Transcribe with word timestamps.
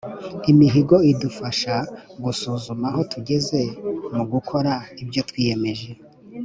imihigo 0.51 0.95
idufasha 1.11 1.75
gusuzuma 2.23 2.85
aho 2.91 3.01
tugeze 3.11 3.59
mugukora 4.15 4.73
ibyo 5.01 5.21
twiyemeje 5.29 5.89